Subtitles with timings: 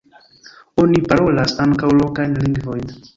[0.83, 2.93] Oni parolas ankaŭ lokajn lingvojn.